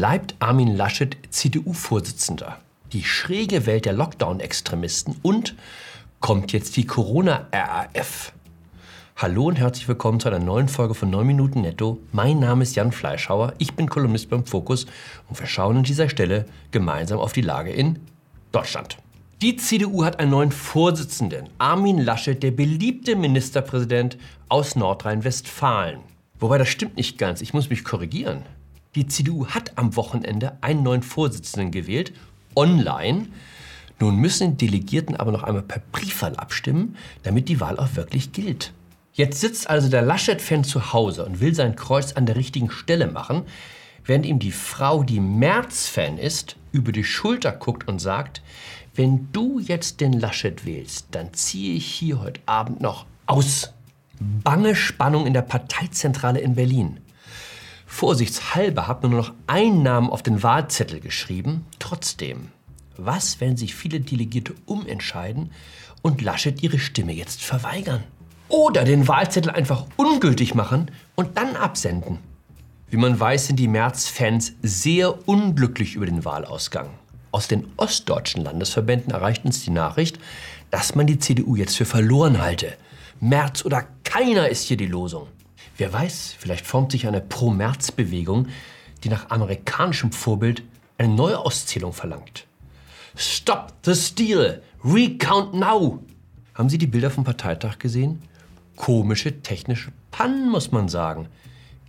Bleibt 0.00 0.34
Armin 0.38 0.78
Laschet 0.78 1.14
CDU-Vorsitzender? 1.28 2.56
Die 2.94 3.04
schräge 3.04 3.66
Welt 3.66 3.84
der 3.84 3.92
Lockdown-Extremisten 3.92 5.16
und 5.20 5.54
kommt 6.20 6.52
jetzt 6.52 6.78
die 6.78 6.86
Corona-RAF? 6.86 8.32
Hallo 9.18 9.44
und 9.44 9.56
herzlich 9.56 9.86
willkommen 9.88 10.18
zu 10.18 10.28
einer 10.28 10.38
neuen 10.38 10.68
Folge 10.68 10.94
von 10.94 11.10
9 11.10 11.26
Minuten 11.26 11.60
Netto. 11.60 11.98
Mein 12.12 12.38
Name 12.40 12.62
ist 12.62 12.76
Jan 12.76 12.92
Fleischhauer, 12.92 13.52
ich 13.58 13.74
bin 13.74 13.90
Kolumnist 13.90 14.30
beim 14.30 14.46
Fokus 14.46 14.86
und 15.28 15.38
wir 15.38 15.46
schauen 15.46 15.76
an 15.76 15.82
dieser 15.82 16.08
Stelle 16.08 16.46
gemeinsam 16.70 17.18
auf 17.18 17.34
die 17.34 17.42
Lage 17.42 17.70
in 17.70 17.98
Deutschland. 18.52 18.96
Die 19.42 19.56
CDU 19.56 20.06
hat 20.06 20.18
einen 20.18 20.30
neuen 20.30 20.50
Vorsitzenden, 20.50 21.50
Armin 21.58 21.98
Laschet, 21.98 22.42
der 22.42 22.52
beliebte 22.52 23.16
Ministerpräsident 23.16 24.16
aus 24.48 24.76
Nordrhein-Westfalen. 24.76 26.00
Wobei 26.38 26.56
das 26.56 26.70
stimmt 26.70 26.96
nicht 26.96 27.18
ganz, 27.18 27.42
ich 27.42 27.52
muss 27.52 27.68
mich 27.68 27.84
korrigieren. 27.84 28.44
Die 28.96 29.06
CDU 29.06 29.46
hat 29.46 29.78
am 29.78 29.94
Wochenende 29.94 30.58
einen 30.62 30.82
neuen 30.82 31.04
Vorsitzenden 31.04 31.70
gewählt, 31.70 32.12
online. 32.56 33.28
Nun 34.00 34.16
müssen 34.16 34.56
die 34.56 34.66
Delegierten 34.66 35.14
aber 35.14 35.30
noch 35.30 35.44
einmal 35.44 35.62
per 35.62 35.80
Briefwahl 35.92 36.34
abstimmen, 36.34 36.96
damit 37.22 37.48
die 37.48 37.60
Wahl 37.60 37.78
auch 37.78 37.94
wirklich 37.94 38.32
gilt. 38.32 38.72
Jetzt 39.12 39.40
sitzt 39.40 39.70
also 39.70 39.88
der 39.88 40.02
Laschet-Fan 40.02 40.64
zu 40.64 40.92
Hause 40.92 41.24
und 41.24 41.40
will 41.40 41.54
sein 41.54 41.76
Kreuz 41.76 42.14
an 42.14 42.26
der 42.26 42.34
richtigen 42.34 42.70
Stelle 42.70 43.06
machen, 43.06 43.42
während 44.04 44.26
ihm 44.26 44.40
die 44.40 44.50
Frau, 44.50 45.04
die 45.04 45.20
Merz-Fan 45.20 46.18
ist, 46.18 46.56
über 46.72 46.90
die 46.90 47.04
Schulter 47.04 47.52
guckt 47.52 47.86
und 47.86 48.00
sagt, 48.00 48.42
wenn 48.96 49.28
du 49.32 49.60
jetzt 49.60 50.00
den 50.00 50.14
Laschet 50.14 50.66
wählst, 50.66 51.08
dann 51.12 51.32
ziehe 51.32 51.74
ich 51.74 51.86
hier 51.86 52.20
heute 52.20 52.40
Abend 52.46 52.80
noch 52.80 53.06
aus. 53.26 53.72
Bange 54.18 54.74
Spannung 54.74 55.26
in 55.26 55.32
der 55.32 55.42
Parteizentrale 55.42 56.40
in 56.40 56.56
Berlin. 56.56 56.98
Vorsichtshalber 57.90 58.86
hat 58.86 59.02
man 59.02 59.10
nur 59.10 59.20
noch 59.20 59.32
einen 59.48 59.82
Namen 59.82 60.08
auf 60.10 60.22
den 60.22 60.42
Wahlzettel 60.42 61.00
geschrieben. 61.00 61.66
Trotzdem, 61.80 62.48
was, 62.96 63.40
wenn 63.40 63.58
sich 63.58 63.74
viele 63.74 64.00
Delegierte 64.00 64.54
umentscheiden 64.64 65.50
und 66.00 66.22
Laschet 66.22 66.62
ihre 66.62 66.78
Stimme 66.78 67.12
jetzt 67.12 67.42
verweigern? 67.42 68.04
Oder 68.48 68.84
den 68.84 69.06
Wahlzettel 69.06 69.50
einfach 69.50 69.84
ungültig 69.96 70.54
machen 70.54 70.90
und 71.14 71.36
dann 71.36 71.56
absenden? 71.56 72.20
Wie 72.88 72.96
man 72.96 73.18
weiß, 73.18 73.48
sind 73.48 73.56
die 73.56 73.68
März-Fans 73.68 74.52
sehr 74.62 75.28
unglücklich 75.28 75.96
über 75.96 76.06
den 76.06 76.24
Wahlausgang. 76.24 76.88
Aus 77.32 77.48
den 77.48 77.66
ostdeutschen 77.76 78.44
Landesverbänden 78.44 79.12
erreicht 79.12 79.44
uns 79.44 79.64
die 79.64 79.70
Nachricht, 79.70 80.18
dass 80.70 80.94
man 80.94 81.06
die 81.06 81.18
CDU 81.18 81.56
jetzt 81.56 81.76
für 81.76 81.84
verloren 81.84 82.40
halte. 82.40 82.72
März 83.18 83.64
oder 83.64 83.84
keiner 84.04 84.48
ist 84.48 84.62
hier 84.62 84.78
die 84.78 84.86
Losung. 84.86 85.26
Wer 85.80 85.94
weiß, 85.94 86.34
vielleicht 86.38 86.66
formt 86.66 86.92
sich 86.92 87.06
eine 87.06 87.22
Pro-März-Bewegung, 87.22 88.48
die 89.02 89.08
nach 89.08 89.30
amerikanischem 89.30 90.12
Vorbild 90.12 90.62
eine 90.98 91.08
neue 91.08 91.38
Auszählung 91.38 91.94
verlangt. 91.94 92.46
Stop 93.16 93.72
the 93.84 93.94
steal! 93.94 94.60
Recount 94.84 95.54
now! 95.54 96.04
Haben 96.52 96.68
Sie 96.68 96.76
die 96.76 96.86
Bilder 96.86 97.10
vom 97.10 97.24
Parteitag 97.24 97.78
gesehen? 97.78 98.20
Komische 98.76 99.40
technische 99.40 99.90
Pannen, 100.10 100.50
muss 100.50 100.70
man 100.70 100.90
sagen. 100.90 101.28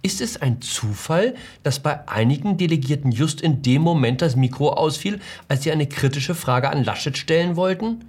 Ist 0.02 0.22
es 0.22 0.42
ein 0.42 0.62
Zufall, 0.62 1.36
dass 1.64 1.82
bei 1.82 2.08
einigen 2.08 2.56
Delegierten 2.56 3.12
just 3.12 3.42
in 3.42 3.62
dem 3.62 3.82
Moment 3.82 4.22
das 4.22 4.38
Mikro 4.38 4.70
ausfiel, 4.70 5.20
als 5.50 5.64
sie 5.64 5.72
eine 5.74 5.86
kritische 5.86 6.34
Frage 6.34 6.70
an 6.70 6.86
Laschet 6.86 7.18
stellen 7.18 7.58
wollten? 7.58 8.06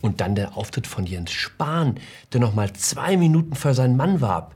Und 0.00 0.22
dann 0.22 0.34
der 0.34 0.56
Auftritt 0.56 0.86
von 0.86 1.04
Jens 1.04 1.32
Spahn, 1.32 2.00
der 2.32 2.40
noch 2.40 2.54
mal 2.54 2.72
zwei 2.72 3.18
Minuten 3.18 3.54
für 3.56 3.74
seinen 3.74 3.98
Mann 3.98 4.22
warb. 4.22 4.54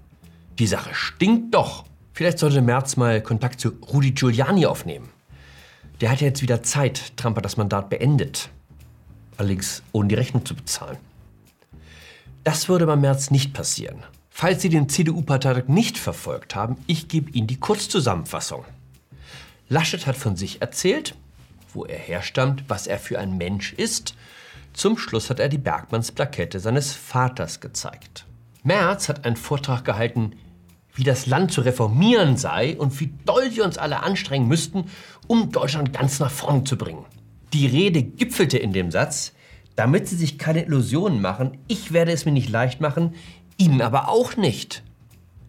Die 0.58 0.66
Sache 0.66 0.94
stinkt 0.94 1.54
doch. 1.54 1.84
Vielleicht 2.12 2.38
sollte 2.38 2.60
Merz 2.60 2.96
mal 2.96 3.22
Kontakt 3.22 3.60
zu 3.60 3.70
Rudi 3.92 4.12
Giuliani 4.12 4.66
aufnehmen. 4.66 5.08
Der 6.00 6.10
hat 6.10 6.20
ja 6.20 6.26
jetzt 6.26 6.42
wieder 6.42 6.62
Zeit. 6.62 7.16
Trump 7.16 7.36
hat 7.36 7.44
das 7.44 7.56
Mandat 7.56 7.88
beendet. 7.88 8.50
Allerdings 9.36 9.82
ohne 9.92 10.08
die 10.08 10.14
Rechnung 10.14 10.44
zu 10.44 10.54
bezahlen. 10.54 10.98
Das 12.44 12.68
würde 12.68 12.86
bei 12.86 12.96
Merz 12.96 13.30
nicht 13.30 13.54
passieren. 13.54 14.02
Falls 14.28 14.62
Sie 14.62 14.68
den 14.68 14.88
CDU-Parteitag 14.88 15.68
nicht 15.68 15.98
verfolgt 15.98 16.54
haben, 16.54 16.76
ich 16.86 17.08
gebe 17.08 17.30
Ihnen 17.30 17.46
die 17.46 17.60
Kurzzusammenfassung. 17.60 18.64
Laschet 19.68 20.06
hat 20.06 20.16
von 20.16 20.36
sich 20.36 20.60
erzählt, 20.60 21.14
wo 21.72 21.84
er 21.84 21.98
herstammt, 21.98 22.64
was 22.68 22.86
er 22.86 22.98
für 22.98 23.18
ein 23.18 23.38
Mensch 23.38 23.72
ist. 23.72 24.14
Zum 24.72 24.98
Schluss 24.98 25.30
hat 25.30 25.38
er 25.38 25.48
die 25.48 25.58
Bergmannsplakette 25.58 26.60
seines 26.60 26.92
Vaters 26.92 27.60
gezeigt. 27.60 28.26
Merz 28.64 29.08
hat 29.08 29.24
einen 29.24 29.36
Vortrag 29.36 29.84
gehalten, 29.84 30.32
wie 30.94 31.04
das 31.04 31.26
Land 31.26 31.52
zu 31.52 31.62
reformieren 31.62 32.36
sei 32.36 32.76
und 32.76 32.98
wie 33.00 33.14
doll 33.24 33.50
wir 33.52 33.64
uns 33.64 33.78
alle 33.78 34.02
anstrengen 34.02 34.48
müssten, 34.48 34.84
um 35.26 35.50
Deutschland 35.50 35.92
ganz 35.92 36.20
nach 36.20 36.30
vorn 36.30 36.66
zu 36.66 36.76
bringen. 36.76 37.04
Die 37.52 37.66
Rede 37.66 38.02
gipfelte 38.02 38.58
in 38.58 38.72
dem 38.72 38.90
Satz, 38.90 39.32
damit 39.76 40.08
Sie 40.08 40.16
sich 40.16 40.38
keine 40.38 40.64
Illusionen 40.64 41.20
machen, 41.20 41.58
ich 41.68 41.92
werde 41.92 42.12
es 42.12 42.24
mir 42.24 42.32
nicht 42.32 42.50
leicht 42.50 42.80
machen, 42.80 43.14
Ihnen 43.56 43.80
aber 43.80 44.08
auch 44.08 44.36
nicht. 44.36 44.82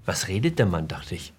Was 0.06 0.28
redet 0.28 0.60
der 0.60 0.66
Mann, 0.66 0.88
dachte 0.88 1.16
ich. 1.16 1.34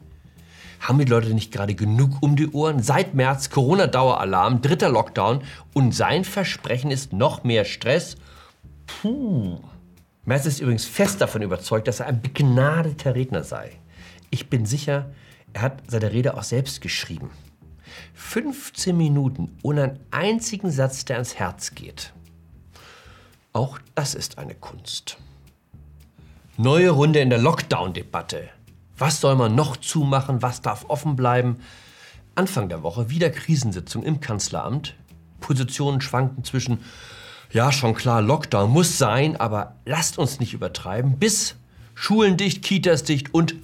Haben 0.81 0.99
die 0.99 1.05
Leute 1.05 1.33
nicht 1.33 1.53
gerade 1.53 1.75
genug 1.75 2.23
um 2.23 2.37
die 2.37 2.49
Ohren? 2.51 2.83
Seit 2.83 3.15
März 3.15 3.49
Corona-Daueralarm, 3.49 4.61
dritter 4.61 4.91
Lockdown 4.91 5.43
und 5.73 5.95
sein 5.95 6.25
Versprechen 6.25 6.91
ist 6.91 7.13
noch 7.13 7.43
mehr 7.45 7.65
Stress? 7.65 8.17
Puh. 8.87 9.61
Merz 10.27 10.47
ist 10.47 10.61
übrigens 10.61 10.85
fest 10.85 11.21
davon 11.21 11.43
überzeugt, 11.43 11.89
dass 11.89 12.01
er 12.01 12.07
ein 12.07 12.21
begnadeter 12.21 13.15
Redner 13.15 13.45
sei. 13.45 13.73
Ich 14.35 14.51
bin 14.51 14.67
sicher, 14.67 15.13
er 15.53 15.63
hat 15.63 15.85
seine 15.87 16.11
Rede 16.11 16.37
auch 16.37 16.43
selbst 16.43 16.81
geschrieben. 16.81 17.31
15 18.15 18.97
Minuten 18.97 19.57
ohne 19.63 19.85
einen 19.85 20.01
einzigen 20.11 20.73
Satz, 20.73 21.05
der 21.05 21.19
ans 21.19 21.37
Herz 21.37 21.77
geht. 21.77 22.13
Auch 23.53 23.79
das 23.95 24.17
ist 24.17 24.39
eine 24.39 24.57
Kunst. 24.57 25.19
Neue 26.57 26.91
Runde 26.91 27.21
in 27.21 27.31
der 27.31 27.39
Lockdown-Debatte. 27.39 28.49
Was 28.99 29.21
soll 29.21 29.37
man 29.37 29.55
noch 29.55 29.77
zumachen? 29.77 30.43
Was 30.43 30.63
darf 30.63 30.87
offen 30.89 31.15
bleiben? 31.15 31.61
Anfang 32.35 32.69
der 32.69 32.83
Woche 32.83 33.11
wieder 33.11 33.31
Krisensitzung 33.31 34.03
im 34.03 34.19
Kanzleramt. 34.19 34.97
Positionen 35.39 36.01
schwanken 36.01 36.43
zwischen 36.43 36.81
ja, 37.53 37.71
schon 37.71 37.95
klar, 37.95 38.21
Lockdown 38.21 38.69
muss 38.69 38.99
sein, 38.99 39.37
aber 39.37 39.77
lasst 39.85 40.19
uns 40.19 40.41
nicht 40.41 40.55
übertreiben. 40.55 41.21
Bis 41.21 41.55
Schulen 41.95 42.37
dicht, 42.37 42.65
Kitas 42.65 43.05
dicht 43.05 43.33
und 43.33 43.55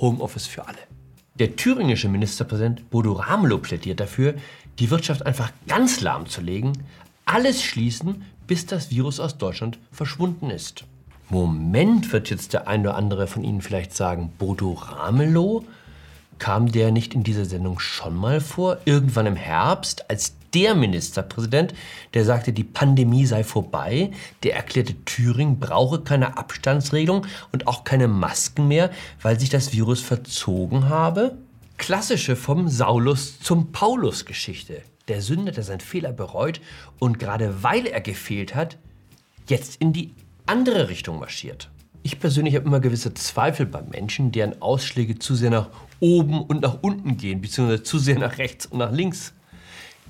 Homeoffice 0.00 0.46
für 0.46 0.66
alle. 0.66 0.78
Der 1.38 1.56
thüringische 1.56 2.08
Ministerpräsident 2.08 2.90
Bodo 2.90 3.12
Ramelow 3.12 3.58
plädiert 3.58 4.00
dafür, 4.00 4.34
die 4.78 4.90
Wirtschaft 4.90 5.24
einfach 5.24 5.52
ganz 5.66 6.00
lahmzulegen, 6.00 6.72
alles 7.24 7.62
schließen, 7.62 8.24
bis 8.46 8.66
das 8.66 8.90
Virus 8.90 9.20
aus 9.20 9.38
Deutschland 9.38 9.78
verschwunden 9.92 10.50
ist. 10.50 10.84
Moment, 11.28 12.12
wird 12.12 12.30
jetzt 12.30 12.54
der 12.54 12.66
ein 12.68 12.80
oder 12.80 12.94
andere 12.94 13.26
von 13.26 13.44
Ihnen 13.44 13.60
vielleicht 13.60 13.94
sagen, 13.94 14.32
Bodo 14.38 14.72
Ramelow? 14.72 15.64
Kam 16.38 16.72
der 16.72 16.90
nicht 16.90 17.14
in 17.14 17.22
dieser 17.22 17.44
Sendung 17.44 17.80
schon 17.80 18.16
mal 18.16 18.40
vor? 18.40 18.78
Irgendwann 18.86 19.26
im 19.26 19.36
Herbst, 19.36 20.08
als 20.08 20.37
der 20.54 20.74
Ministerpräsident, 20.74 21.74
der 22.14 22.24
sagte, 22.24 22.52
die 22.52 22.64
Pandemie 22.64 23.26
sei 23.26 23.44
vorbei, 23.44 24.10
der 24.42 24.56
erklärte, 24.56 24.94
Thüringen 25.04 25.58
brauche 25.58 26.00
keine 26.00 26.36
Abstandsregelung 26.36 27.26
und 27.52 27.66
auch 27.66 27.84
keine 27.84 28.08
Masken 28.08 28.68
mehr, 28.68 28.90
weil 29.22 29.38
sich 29.38 29.50
das 29.50 29.72
Virus 29.72 30.00
verzogen 30.00 30.88
habe? 30.88 31.38
Klassische 31.76 32.36
vom 32.36 32.68
Saulus 32.68 33.38
zum 33.40 33.72
Paulus 33.72 34.24
Geschichte. 34.24 34.82
Der 35.06 35.22
Sünder, 35.22 35.52
der 35.52 35.62
seinen 35.62 35.80
Fehler 35.80 36.12
bereut 36.12 36.60
und 36.98 37.18
gerade 37.18 37.62
weil 37.62 37.86
er 37.86 38.00
gefehlt 38.00 38.54
hat, 38.54 38.78
jetzt 39.48 39.76
in 39.76 39.92
die 39.92 40.14
andere 40.46 40.88
Richtung 40.88 41.18
marschiert. 41.18 41.70
Ich 42.02 42.20
persönlich 42.20 42.54
habe 42.54 42.66
immer 42.66 42.80
gewisse 42.80 43.12
Zweifel 43.14 43.66
bei 43.66 43.82
Menschen, 43.82 44.32
deren 44.32 44.62
Ausschläge 44.62 45.18
zu 45.18 45.34
sehr 45.34 45.50
nach 45.50 45.68
oben 46.00 46.42
und 46.42 46.62
nach 46.62 46.78
unten 46.82 47.16
gehen, 47.16 47.40
beziehungsweise 47.40 47.82
zu 47.82 47.98
sehr 47.98 48.18
nach 48.18 48.38
rechts 48.38 48.66
und 48.66 48.78
nach 48.78 48.92
links. 48.92 49.34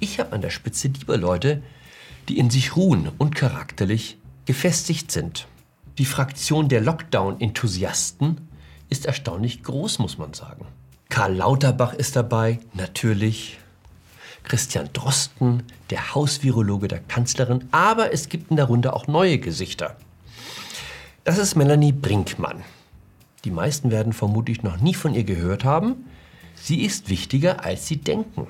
Ich 0.01 0.21
habe 0.21 0.33
an 0.33 0.41
der 0.41 0.51
Spitze 0.51 0.89
lieber 0.89 1.17
Leute, 1.17 1.63
die 2.29 2.39
in 2.39 2.51
sich 2.51 2.77
ruhen 2.77 3.11
und 3.19 3.35
charakterlich 3.35 4.19
gefestigt 4.47 5.11
sind. 5.11 5.47
Die 5.99 6.05
Fraktion 6.05 6.69
der 6.69 6.81
Lockdown-Enthusiasten 6.81 8.49
ist 8.89 9.07
erstaunlich 9.07 9.63
groß, 9.63 9.99
muss 9.99 10.19
man 10.19 10.35
sagen. 10.35 10.67
Karl 11.09 11.35
Lauterbach 11.35 11.95
ist 11.95 12.17
dabei, 12.17 12.61
natürlich. 12.75 13.59
Christian 14.45 14.89
Drosten, 14.93 15.65
der 15.91 16.15
Hausvirologe 16.15 16.89
der 16.89 17.01
Kanzlerin, 17.01 17.69
aber 17.73 18.13
es 18.13 18.29
gibt 18.29 18.51
in 18.51 18.57
der 18.57 18.67
Runde 18.67 18.93
auch 18.93 19.07
neue 19.07 19.39
Gesichter. 19.39 19.97
Das 21.25 21.39
ist 21.39 21.57
Melanie 21.57 21.93
Brinkmann. 21.93 22.63
Die 23.45 23.51
meisten 23.51 23.91
werden 23.91 24.13
vermutlich 24.13 24.63
noch 24.63 24.79
nie 24.79 24.95
von 24.95 25.15
ihr 25.15 25.25
gehört 25.25 25.65
haben. 25.65 26.07
Sie 26.55 26.85
ist 26.85 27.09
wichtiger, 27.09 27.65
als 27.65 27.87
sie 27.87 27.99
denken. 27.99 28.47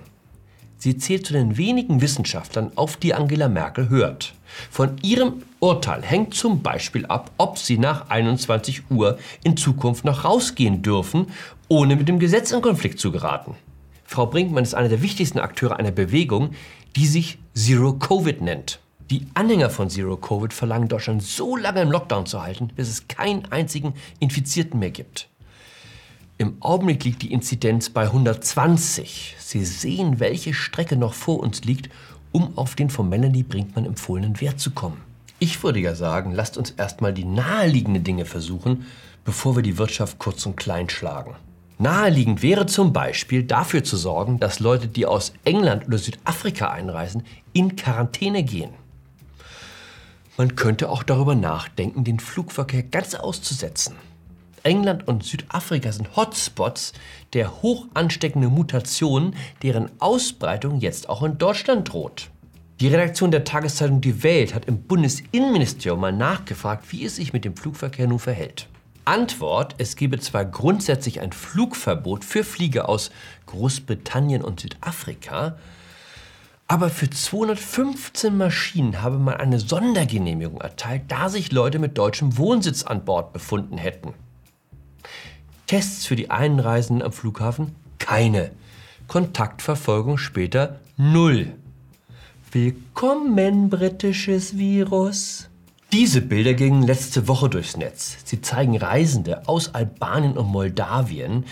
Sie 0.78 0.96
zählt 0.96 1.26
zu 1.26 1.32
den 1.32 1.56
wenigen 1.56 2.00
Wissenschaftlern, 2.00 2.70
auf 2.76 2.96
die 2.96 3.12
Angela 3.12 3.48
Merkel 3.48 3.88
hört. 3.88 4.34
Von 4.70 4.96
ihrem 5.02 5.42
Urteil 5.58 6.02
hängt 6.02 6.34
zum 6.34 6.62
Beispiel 6.62 7.04
ab, 7.06 7.32
ob 7.36 7.58
sie 7.58 7.78
nach 7.78 8.10
21 8.10 8.90
Uhr 8.90 9.19
in 9.42 9.56
Zukunft 9.56 10.04
noch 10.04 10.25
rausgehen 10.25 10.82
dürfen, 10.82 11.26
ohne 11.69 11.96
mit 11.96 12.08
dem 12.08 12.20
Gesetz 12.20 12.52
in 12.52 12.62
Konflikt 12.62 13.00
zu 13.00 13.10
geraten. 13.10 13.56
Frau 14.04 14.26
Brinkmann 14.26 14.62
ist 14.62 14.75
einer 14.75 14.88
der 14.88 15.02
wichtigsten 15.02 15.40
Akteure 15.40 15.76
einer 15.76 15.90
Bewegung, 15.90 16.50
die 16.96 17.06
sich 17.06 17.38
Zero 17.54 17.94
Covid 17.94 18.40
nennt. 18.40 18.78
Die 19.10 19.26
Anhänger 19.34 19.70
von 19.70 19.90
Zero 19.90 20.16
Covid 20.16 20.52
verlangen 20.52 20.88
Deutschland 20.88 21.22
so 21.22 21.56
lange 21.56 21.82
im 21.82 21.90
Lockdown 21.90 22.26
zu 22.26 22.42
halten, 22.42 22.69
bis 22.76 22.88
es 22.88 23.08
keinen 23.08 23.46
einzigen 23.46 23.94
Infizierten 24.20 24.78
mehr 24.78 24.90
gibt. 24.90 25.28
Im 26.40 26.56
Augenblick 26.61 27.02
liegt 27.02 27.23
die 27.23 27.32
Inzidenz 27.32 27.90
bei 27.90 28.02
120. 28.05 29.35
Sie 29.40 29.64
sehen, 29.64 30.20
welche 30.20 30.55
Strecke 30.55 30.94
noch 30.94 31.12
vor 31.12 31.40
uns 31.40 31.64
liegt, 31.64 31.90
um 32.31 32.56
auf 32.56 32.76
den 32.76 32.90
von 32.90 33.08
Melanie 33.08 33.43
Brinkmann 33.43 33.85
empfohlenen 33.85 34.40
Wert 34.40 34.61
zu 34.61 34.70
kommen. 34.70 35.02
Ich 35.40 35.64
würde 35.64 35.81
ja 35.81 35.96
sagen, 35.96 36.31
lasst 36.31 36.56
uns 36.56 36.70
erstmal 36.70 37.12
die 37.12 37.25
naheliegenden 37.25 38.05
Dinge 38.05 38.25
versuchen, 38.25 38.87
bevor 39.25 39.56
wir 39.56 39.64
die 39.64 39.79
Wirtschaft 39.79 40.20
kurz 40.20 40.46
und 40.46 40.56
klein 40.56 40.88
schlagen. 40.88 41.35
Naheliegend 41.79 42.40
wäre 42.40 42.67
zum 42.67 42.93
Beispiel 42.93 43.43
dafür 43.43 43.82
zu 43.82 43.96
sorgen, 43.96 44.38
dass 44.38 44.61
Leute, 44.61 44.87
die 44.87 45.06
aus 45.06 45.32
England 45.44 45.88
oder 45.88 45.99
Südafrika 45.99 46.70
einreisen, 46.70 47.25
in 47.52 47.75
Quarantäne 47.75 48.44
gehen. 48.44 48.70
Man 50.37 50.55
könnte 50.55 50.88
auch 50.88 51.02
darüber 51.02 51.35
nachdenken, 51.35 52.05
den 52.05 52.20
Flugverkehr 52.20 52.85
ganz 52.85 53.17
auszusetzen. 53.17 53.96
England 54.64 55.06
und 55.08 55.25
Südafrika 55.25 55.93
sind 55.93 56.16
Hotspots 56.16 56.93
der 57.32 57.62
hoch 57.62 57.87
ansteckenden 57.94 58.52
Mutationen, 58.52 59.34
deren 59.62 59.90
Ausbreitung 60.00 60.81
jetzt 60.81 61.08
auch 61.08 61.22
in 61.22 61.38
Deutschland 61.38 61.93
droht. 61.93 62.31
Die 62.81 62.88
Redaktion 62.88 63.31
der 63.31 63.44
Tageszeitung 63.44 64.00
Die 64.00 64.22
Welt 64.22 64.55
hat 64.55 64.66
im 64.66 64.82
Bundesinnenministerium 64.82 66.00
mal 66.00 66.12
nachgefragt, 66.12 66.93
wie 66.93 67.05
es 67.05 67.16
sich 67.16 67.32
mit 67.32 67.44
dem 67.44 67.56
Flugverkehr 67.56 68.06
nun 68.06 68.20
verhält. 68.20 68.69
Antwort, 69.05 69.75
es 69.78 69.96
gebe 69.96 70.20
zwar 70.20 70.44
grundsätzlich 70.44 71.20
ein 71.20 71.32
Flugverbot 71.32 72.25
für 72.25 72.44
Flieger 72.44 72.88
aus 72.88 73.11
Großbritannien 73.46 74.43
und 74.43 74.61
Südafrika, 74.61 75.56
aber 76.70 76.90
für 76.90 77.08
215 77.08 78.37
Maschinen 78.37 79.00
habe 79.00 79.19
man 79.19 79.38
eine 79.38 79.58
Sondergenehmigung 79.58 80.61
erteilt, 80.61 81.04
da 81.08 81.31
sich 81.31 81.50
Leute 81.50 81.78
mit 81.78 81.96
deutschem 81.96 82.37
Wohnsitz 82.37 82.82
an 82.82 83.06
Bord 83.06 83.32
befunden 83.32 83.78
hätten. 83.78 84.12
Tests 85.67 86.06
für 86.06 86.17
die 86.17 86.31
Einreisenden 86.31 87.05
am 87.05 87.12
Flughafen? 87.12 87.75
Keine. 87.99 88.53
Kontaktverfolgung 89.06 90.19
später? 90.19 90.81
Null. 90.97 91.55
Willkommen, 92.53 93.69
britisches 93.69 94.56
Virus. 94.56 95.49
Diese 95.93 96.21
Bilder 96.21 96.55
gingen 96.55 96.83
letzte 96.83 97.29
Woche 97.29 97.49
durchs 97.49 97.77
Netz. 97.77 98.19
Sie 98.25 98.41
zeigen 98.41 98.77
Reisende 98.77 99.49
aus 99.49 99.75
Albanien 99.75 100.37
und 100.37 100.47
Moldawien, 100.47 101.45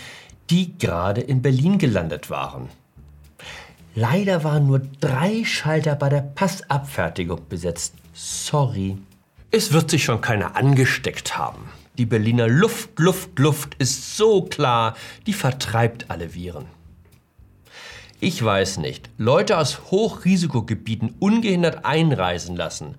die 0.51 0.77
gerade 0.79 1.21
in 1.21 1.43
Berlin 1.43 1.79
gelandet 1.79 2.29
waren. 2.29 2.69
Leider 3.95 4.45
waren 4.45 4.67
nur 4.67 4.81
drei 5.01 5.43
Schalter 5.45 5.95
bei 5.95 6.11
der 6.11 6.21
Passabfertigung 6.21 7.49
besetzt. 7.49 7.95
Sorry. 8.13 8.99
Es 9.51 9.73
wird 9.73 9.91
sich 9.91 10.05
schon 10.05 10.21
keiner 10.21 10.55
angesteckt 10.55 11.39
haben. 11.39 11.71
Die 11.99 12.07
Berliner 12.07 12.49
Luft, 12.49 12.99
Luft, 12.99 13.39
Luft 13.39 13.75
ist 13.79 14.17
so 14.17 14.43
klar, 14.43 14.97
die 15.27 15.33
vertreibt 15.33 16.11
alle 16.11 16.35
Viren. 16.35 16.67
Ich 18.21 18.43
weiß 18.43 18.79
nicht, 18.79 19.11
Leute 19.19 19.59
aus 19.59 19.91
Hochrisikogebieten 19.91 21.15
ungehindert 21.19 21.85
einreisen 21.85 22.57
lassen 22.57 22.97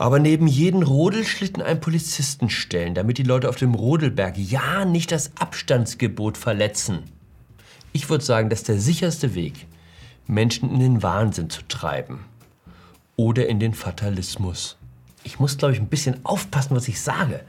aber 0.00 0.18
neben 0.18 0.46
jeden 0.46 0.82
Rodelschlitten 0.82 1.62
einen 1.62 1.80
Polizisten 1.80 2.48
stellen, 2.48 2.94
damit 2.94 3.18
die 3.18 3.22
Leute 3.22 3.50
auf 3.50 3.56
dem 3.56 3.74
Rodelberg 3.74 4.34
ja 4.38 4.86
nicht 4.86 5.12
das 5.12 5.32
Abstandsgebot 5.38 6.38
verletzen. 6.38 7.02
Ich 7.92 8.08
würde 8.08 8.24
sagen, 8.24 8.48
das 8.48 8.60
ist 8.60 8.68
der 8.68 8.80
sicherste 8.80 9.34
Weg, 9.34 9.66
Menschen 10.26 10.70
in 10.70 10.80
den 10.80 11.02
Wahnsinn 11.02 11.50
zu 11.50 11.60
treiben. 11.68 12.20
Oder 13.16 13.46
in 13.48 13.60
den 13.60 13.74
Fatalismus. 13.74 14.78
Ich 15.22 15.38
muss, 15.38 15.58
glaube 15.58 15.74
ich, 15.74 15.80
ein 15.80 15.88
bisschen 15.88 16.24
aufpassen, 16.24 16.74
was 16.74 16.88
ich 16.88 16.98
sage. 17.02 17.40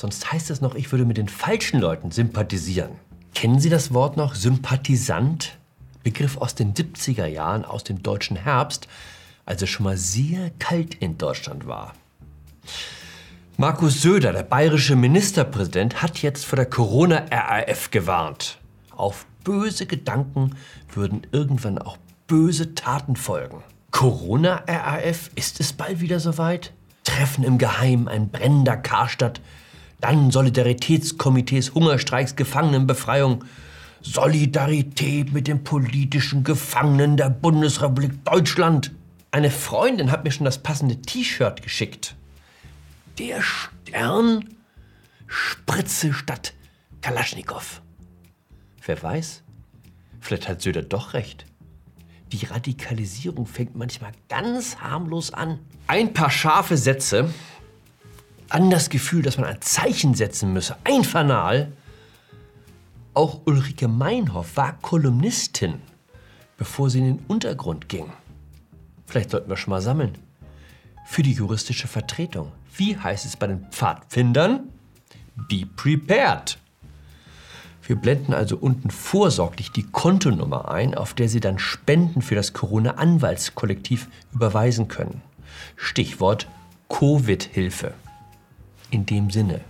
Sonst 0.00 0.32
heißt 0.32 0.48
es 0.48 0.62
noch, 0.62 0.76
ich 0.76 0.90
würde 0.92 1.04
mit 1.04 1.18
den 1.18 1.28
falschen 1.28 1.78
Leuten 1.78 2.10
sympathisieren. 2.10 2.92
Kennen 3.34 3.60
Sie 3.60 3.68
das 3.68 3.92
Wort 3.92 4.16
noch? 4.16 4.34
Sympathisant? 4.34 5.58
Begriff 6.02 6.38
aus 6.38 6.54
den 6.54 6.72
70er 6.72 7.26
Jahren, 7.26 7.66
aus 7.66 7.84
dem 7.84 8.02
deutschen 8.02 8.38
Herbst, 8.38 8.88
als 9.44 9.60
es 9.60 9.68
schon 9.68 9.84
mal 9.84 9.98
sehr 9.98 10.52
kalt 10.58 10.94
in 10.94 11.18
Deutschland 11.18 11.66
war. 11.66 11.92
Markus 13.58 14.00
Söder, 14.00 14.32
der 14.32 14.42
bayerische 14.42 14.96
Ministerpräsident, 14.96 16.00
hat 16.00 16.22
jetzt 16.22 16.46
vor 16.46 16.56
der 16.56 16.64
Corona-RAF 16.64 17.90
gewarnt. 17.90 18.56
Auf 18.96 19.26
böse 19.44 19.84
Gedanken 19.84 20.56
würden 20.94 21.26
irgendwann 21.30 21.76
auch 21.76 21.98
böse 22.26 22.74
Taten 22.74 23.16
folgen. 23.16 23.62
Corona-RAF, 23.90 25.30
ist 25.34 25.60
es 25.60 25.74
bald 25.74 26.00
wieder 26.00 26.20
soweit? 26.20 26.72
Treffen 27.04 27.44
im 27.44 27.58
Geheimen, 27.58 28.08
ein 28.08 28.30
brennender 28.30 28.78
Karstadt, 28.78 29.42
dann 30.00 30.30
Solidaritätskomitees, 30.30 31.74
Hungerstreiks, 31.74 32.36
Gefangenenbefreiung, 32.36 33.44
Solidarität 34.02 35.32
mit 35.32 35.46
den 35.46 35.62
politischen 35.62 36.44
Gefangenen 36.44 37.16
der 37.16 37.30
Bundesrepublik 37.30 38.24
Deutschland. 38.24 38.92
Eine 39.30 39.50
Freundin 39.50 40.10
hat 40.10 40.24
mir 40.24 40.30
schon 40.30 40.46
das 40.46 40.58
passende 40.58 41.00
T-Shirt 41.02 41.62
geschickt. 41.62 42.16
Der 43.18 43.42
Stern 43.42 44.44
Spritze 45.26 46.12
statt 46.12 46.54
Kalaschnikow. 47.02 47.82
Wer 48.84 49.02
weiß, 49.02 49.42
vielleicht 50.20 50.48
hat 50.48 50.60
Söder 50.62 50.82
doch 50.82 51.14
recht. 51.14 51.46
Die 52.32 52.46
Radikalisierung 52.46 53.46
fängt 53.46 53.76
manchmal 53.76 54.12
ganz 54.28 54.78
harmlos 54.78 55.32
an. 55.32 55.58
Ein 55.86 56.12
paar 56.12 56.30
scharfe 56.30 56.76
Sätze, 56.76 57.32
an 58.50 58.70
das 58.70 58.90
Gefühl, 58.90 59.22
dass 59.22 59.38
man 59.38 59.46
ein 59.46 59.62
Zeichen 59.62 60.14
setzen 60.14 60.52
müsse, 60.52 60.76
ein 60.84 61.04
Fanal. 61.04 61.72
Auch 63.14 63.40
Ulrike 63.46 63.88
Meinhoff 63.88 64.56
war 64.56 64.78
Kolumnistin, 64.82 65.80
bevor 66.56 66.90
sie 66.90 66.98
in 66.98 67.16
den 67.16 67.24
Untergrund 67.26 67.88
ging. 67.88 68.12
Vielleicht 69.06 69.30
sollten 69.30 69.48
wir 69.48 69.56
schon 69.56 69.70
mal 69.70 69.80
sammeln. 69.80 70.16
Für 71.06 71.22
die 71.22 71.32
juristische 71.32 71.88
Vertretung. 71.88 72.52
Wie 72.76 72.96
heißt 72.96 73.24
es 73.24 73.36
bei 73.36 73.48
den 73.48 73.66
Pfadfindern? 73.70 74.68
Be 75.48 75.66
prepared. 75.66 76.58
Wir 77.86 77.96
blenden 77.96 78.34
also 78.34 78.56
unten 78.56 78.90
vorsorglich 78.90 79.72
die 79.72 79.82
Kontonummer 79.82 80.70
ein, 80.70 80.94
auf 80.94 81.14
der 81.14 81.28
Sie 81.28 81.40
dann 81.40 81.58
Spenden 81.58 82.22
für 82.22 82.36
das 82.36 82.52
Corona-Anwaltskollektiv 82.52 84.06
überweisen 84.32 84.86
können. 84.86 85.22
Stichwort 85.74 86.46
Covid-Hilfe. 86.88 87.94
In 88.90 89.06
dem 89.06 89.30
Sinne, 89.30 89.60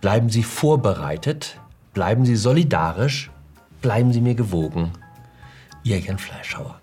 bleiben 0.00 0.30
Sie 0.30 0.42
vorbereitet, 0.42 1.60
bleiben 1.94 2.24
Sie 2.24 2.36
solidarisch, 2.36 3.30
bleiben 3.82 4.12
Sie 4.12 4.20
mir 4.20 4.34
gewogen. 4.34 4.92
Ihr 5.84 6.00
Jan 6.00 6.18
Fleischhauer. 6.18 6.80